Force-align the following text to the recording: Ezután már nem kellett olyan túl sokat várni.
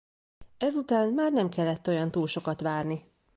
Ezután 0.57 1.13
már 1.13 1.31
nem 1.31 1.49
kellett 1.49 1.87
olyan 1.87 2.11
túl 2.11 2.27
sokat 2.27 2.61
várni. 2.61 3.05